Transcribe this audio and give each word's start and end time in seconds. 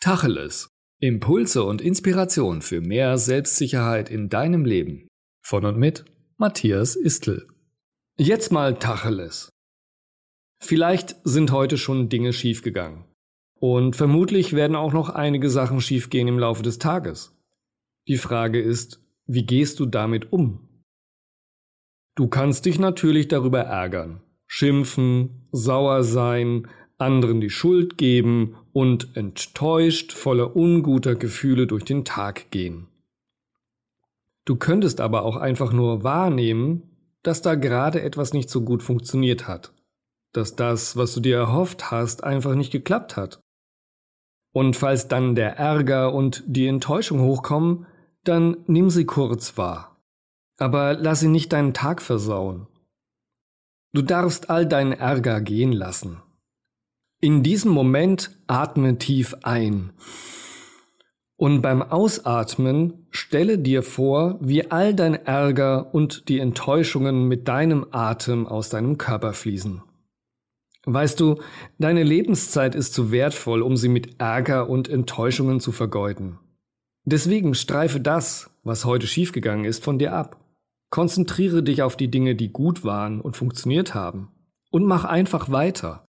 Tacheles. 0.00 0.70
Impulse 1.00 1.64
und 1.64 1.80
Inspiration 1.80 2.62
für 2.62 2.80
mehr 2.80 3.18
Selbstsicherheit 3.18 4.10
in 4.10 4.28
deinem 4.28 4.64
Leben. 4.64 5.08
Von 5.44 5.64
und 5.64 5.76
mit 5.76 6.04
Matthias 6.36 6.94
Istl. 6.94 7.48
Jetzt 8.16 8.52
mal 8.52 8.78
Tacheles. 8.78 9.50
Vielleicht 10.60 11.16
sind 11.24 11.50
heute 11.50 11.76
schon 11.78 12.08
Dinge 12.08 12.32
schiefgegangen. 12.32 13.06
Und 13.58 13.96
vermutlich 13.96 14.52
werden 14.52 14.76
auch 14.76 14.92
noch 14.92 15.10
einige 15.10 15.50
Sachen 15.50 15.80
schiefgehen 15.80 16.28
im 16.28 16.38
Laufe 16.38 16.62
des 16.62 16.78
Tages. 16.78 17.36
Die 18.06 18.18
Frage 18.18 18.60
ist, 18.60 19.02
wie 19.26 19.44
gehst 19.44 19.80
du 19.80 19.86
damit 19.86 20.32
um? 20.32 20.84
Du 22.14 22.28
kannst 22.28 22.66
dich 22.66 22.78
natürlich 22.78 23.26
darüber 23.26 23.62
ärgern, 23.62 24.22
schimpfen, 24.46 25.48
sauer 25.50 26.04
sein, 26.04 26.68
anderen 26.98 27.40
die 27.40 27.50
Schuld 27.50 27.96
geben 27.96 28.56
und 28.72 29.16
enttäuscht 29.16 30.12
voller 30.12 30.54
unguter 30.56 31.14
Gefühle 31.14 31.66
durch 31.66 31.84
den 31.84 32.04
Tag 32.04 32.50
gehen. 32.50 32.88
Du 34.44 34.56
könntest 34.56 35.00
aber 35.00 35.22
auch 35.22 35.36
einfach 35.36 35.72
nur 35.72 36.04
wahrnehmen, 36.04 36.82
dass 37.22 37.42
da 37.42 37.54
gerade 37.54 38.02
etwas 38.02 38.32
nicht 38.32 38.50
so 38.50 38.62
gut 38.62 38.82
funktioniert 38.82 39.46
hat, 39.46 39.72
dass 40.32 40.56
das, 40.56 40.96
was 40.96 41.14
du 41.14 41.20
dir 41.20 41.36
erhofft 41.36 41.90
hast, 41.90 42.24
einfach 42.24 42.54
nicht 42.54 42.72
geklappt 42.72 43.16
hat. 43.16 43.40
Und 44.52 44.74
falls 44.74 45.08
dann 45.08 45.34
der 45.34 45.56
Ärger 45.56 46.14
und 46.14 46.42
die 46.46 46.66
Enttäuschung 46.66 47.20
hochkommen, 47.20 47.86
dann 48.24 48.56
nimm 48.66 48.90
sie 48.90 49.04
kurz 49.04 49.56
wahr. 49.56 49.96
Aber 50.58 50.94
lass 50.94 51.20
sie 51.20 51.28
nicht 51.28 51.52
deinen 51.52 51.74
Tag 51.74 52.02
versauen. 52.02 52.66
Du 53.92 54.02
darfst 54.02 54.50
all 54.50 54.66
deinen 54.66 54.92
Ärger 54.92 55.40
gehen 55.40 55.72
lassen. 55.72 56.22
In 57.20 57.42
diesem 57.42 57.72
Moment 57.72 58.30
atme 58.46 58.96
tief 58.96 59.34
ein. 59.42 59.90
Und 61.36 61.62
beim 61.62 61.82
Ausatmen 61.82 63.06
stelle 63.10 63.58
dir 63.58 63.82
vor, 63.82 64.38
wie 64.40 64.70
all 64.70 64.94
dein 64.94 65.14
Ärger 65.14 65.92
und 65.92 66.28
die 66.28 66.38
Enttäuschungen 66.38 67.26
mit 67.26 67.48
deinem 67.48 67.86
Atem 67.90 68.46
aus 68.46 68.68
deinem 68.68 68.98
Körper 68.98 69.32
fließen. 69.32 69.82
Weißt 70.86 71.18
du, 71.18 71.40
deine 71.78 72.04
Lebenszeit 72.04 72.76
ist 72.76 72.94
zu 72.94 73.10
wertvoll, 73.10 73.62
um 73.62 73.76
sie 73.76 73.88
mit 73.88 74.20
Ärger 74.20 74.70
und 74.70 74.88
Enttäuschungen 74.88 75.58
zu 75.58 75.72
vergeuden. 75.72 76.38
Deswegen 77.04 77.54
streife 77.54 77.98
das, 77.98 78.50
was 78.62 78.84
heute 78.84 79.08
schiefgegangen 79.08 79.64
ist, 79.64 79.82
von 79.82 79.98
dir 79.98 80.12
ab. 80.12 80.44
Konzentriere 80.90 81.64
dich 81.64 81.82
auf 81.82 81.96
die 81.96 82.10
Dinge, 82.10 82.36
die 82.36 82.52
gut 82.52 82.84
waren 82.84 83.20
und 83.20 83.36
funktioniert 83.36 83.94
haben. 83.94 84.30
Und 84.70 84.84
mach 84.84 85.04
einfach 85.04 85.50
weiter. 85.50 86.07